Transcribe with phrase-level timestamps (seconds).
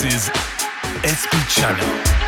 [0.00, 0.30] This is
[1.04, 2.19] SP Channel.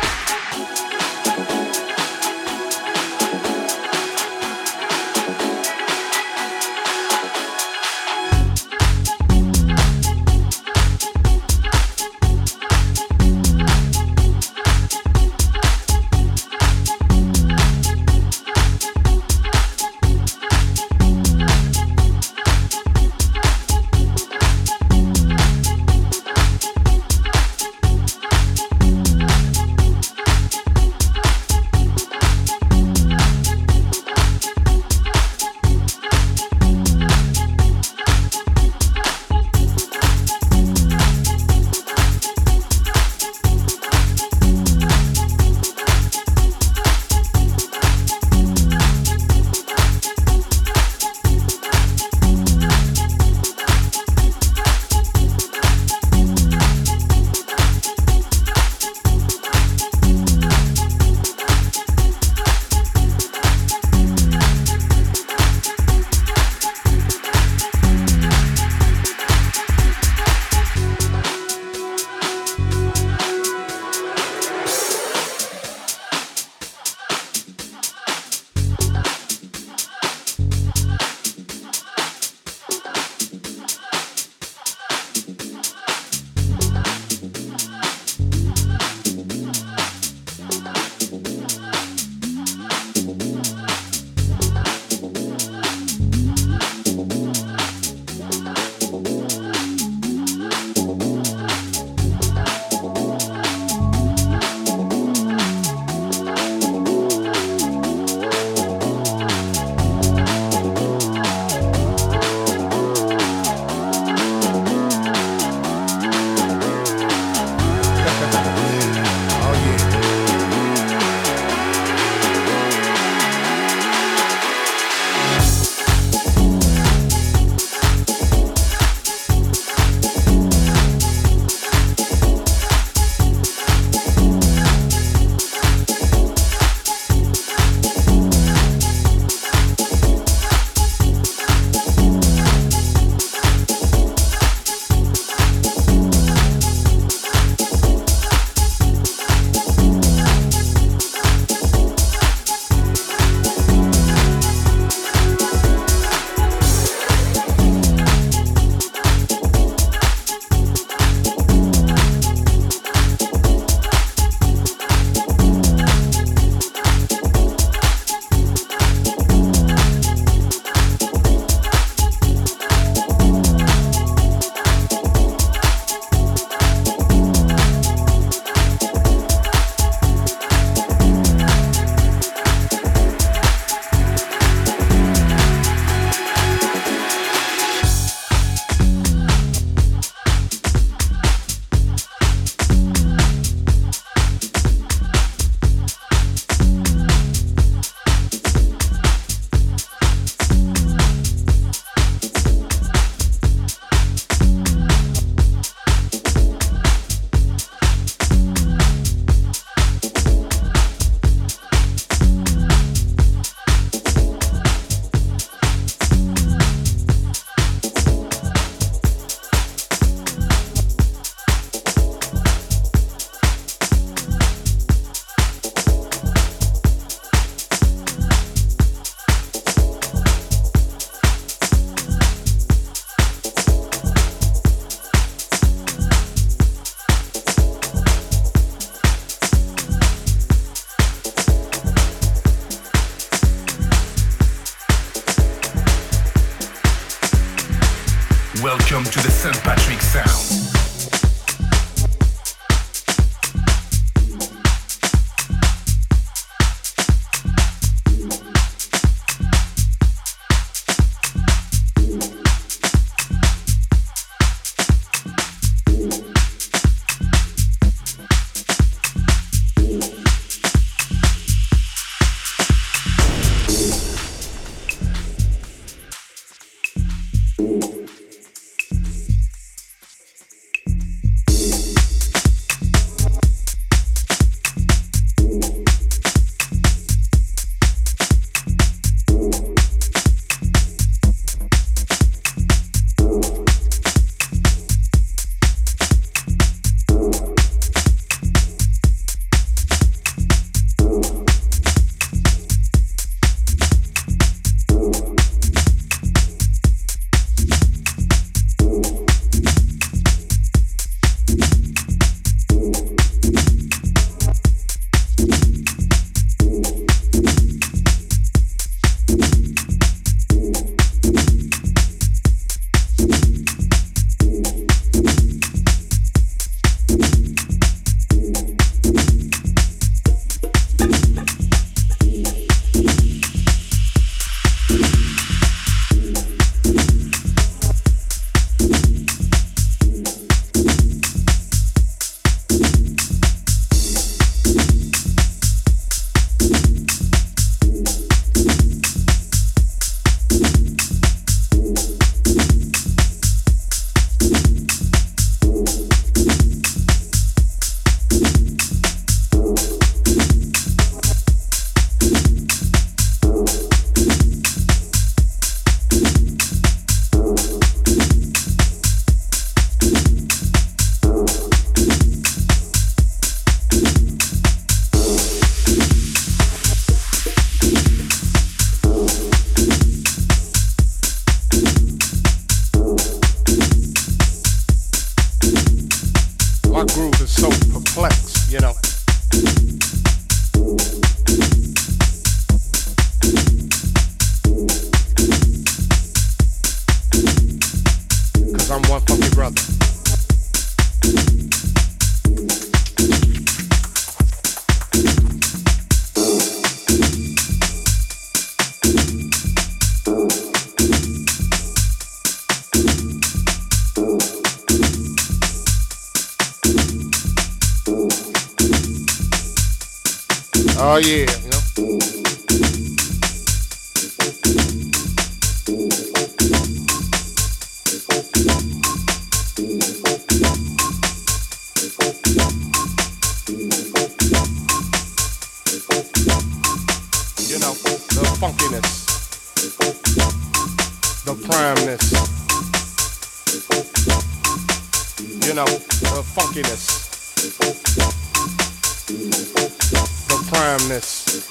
[450.73, 451.63] primeness.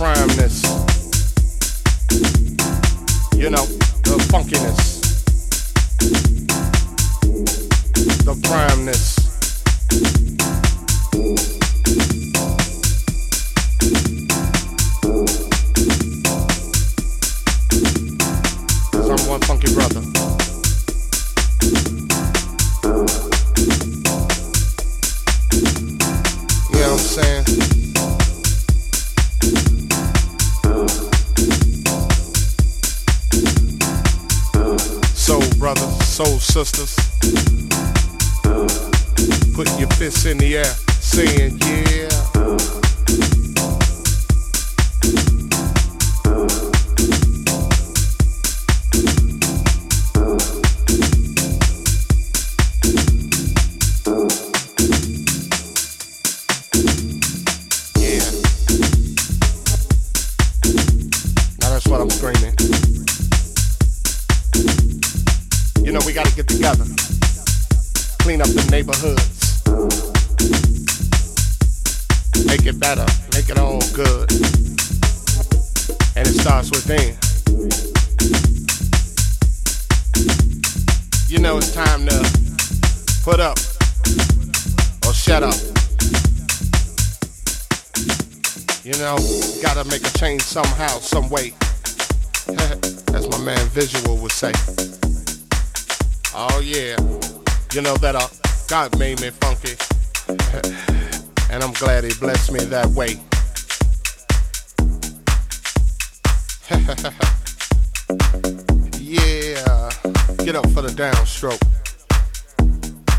[0.00, 0.64] primeness.
[3.36, 3.79] You know.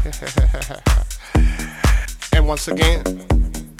[2.33, 3.03] and once again,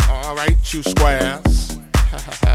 [0.07, 1.79] all right, you squares.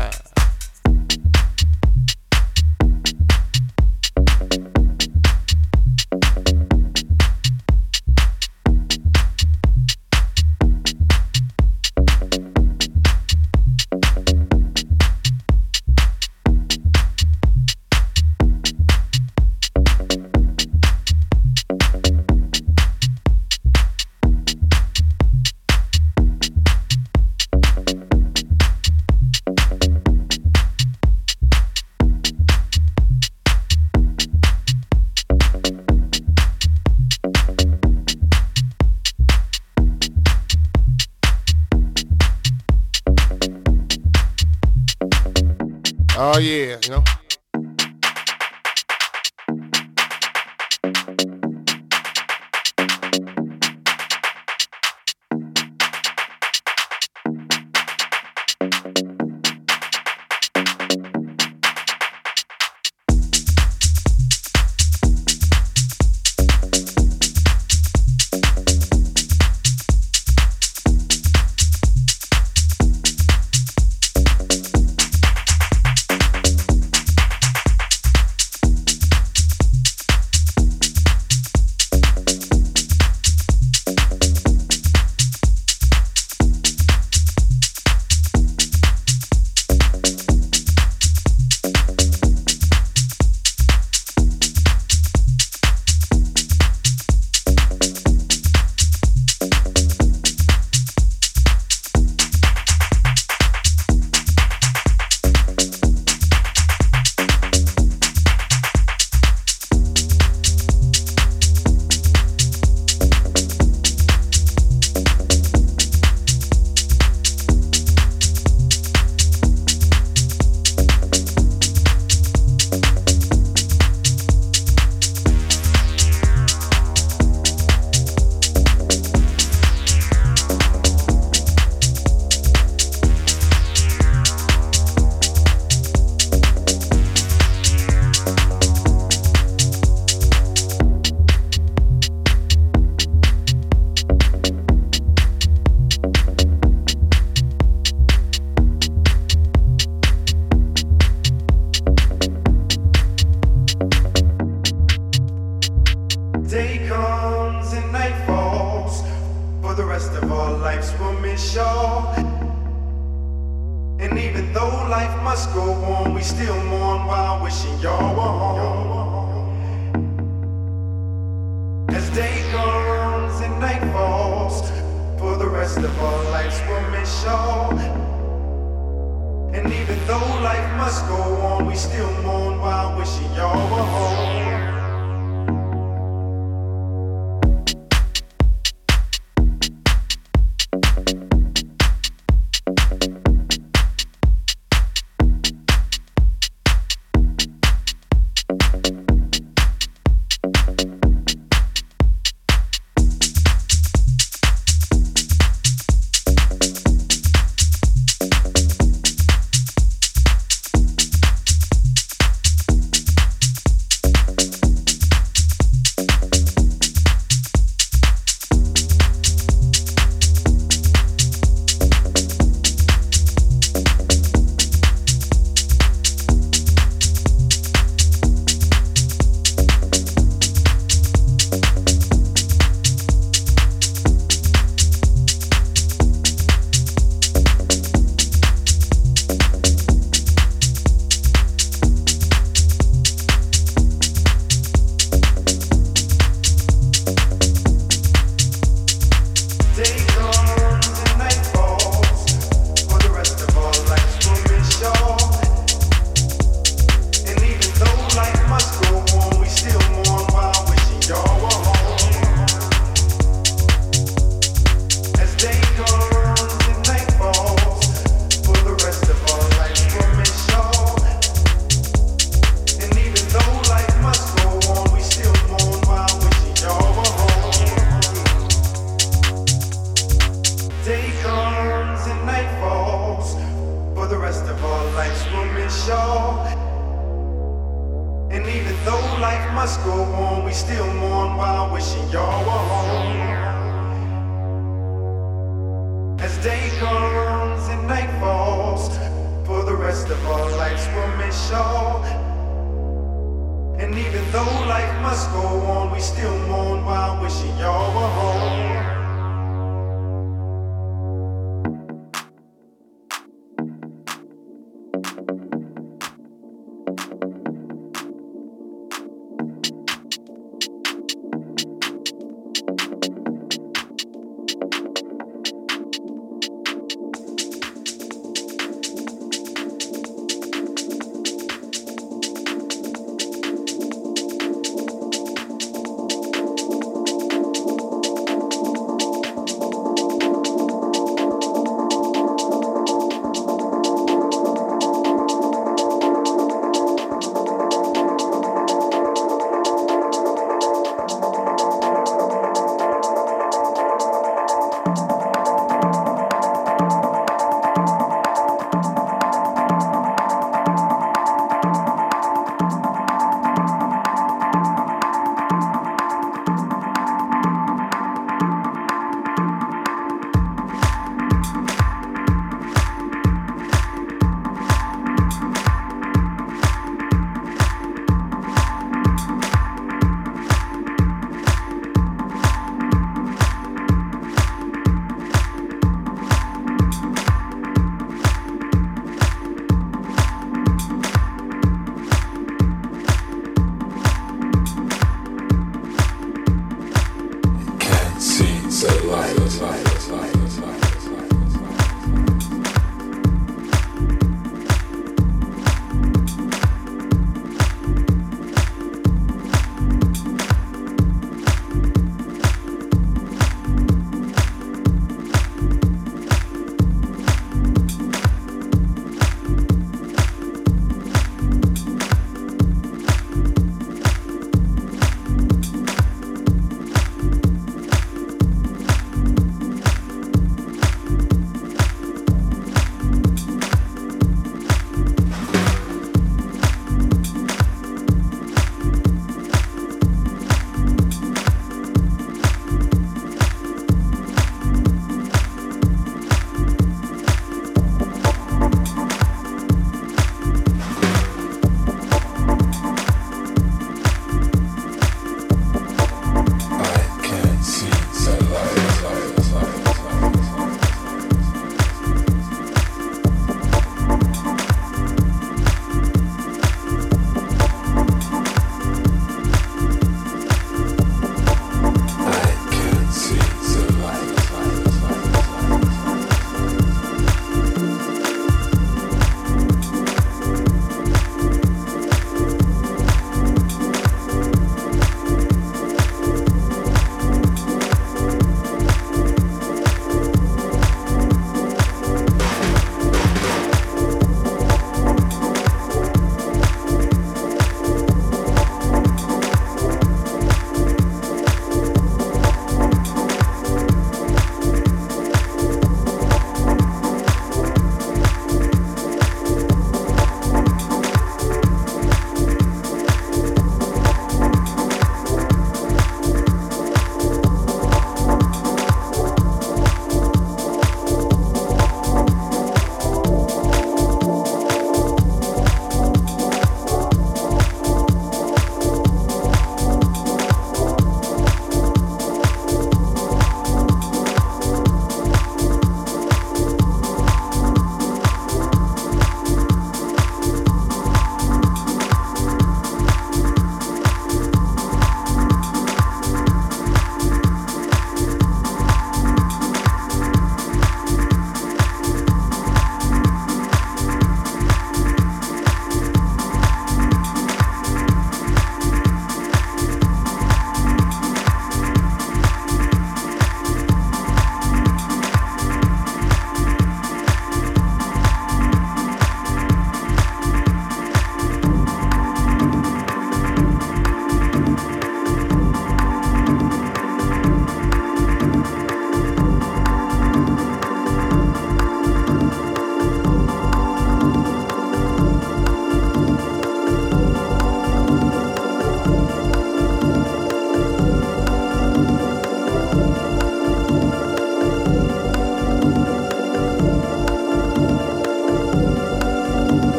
[46.29, 47.05] Oh yeah, you know.